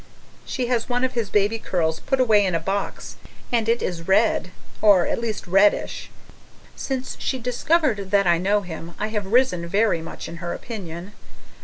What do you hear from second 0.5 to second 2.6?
has one of his baby curls put away in a